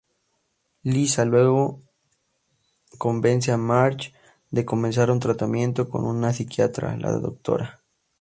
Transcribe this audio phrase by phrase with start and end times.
[0.81, 1.79] Lisa, luego,
[2.97, 4.13] convence a Marge
[4.49, 7.81] de comenzar un tratamiento con una psiquiatra, la Dra.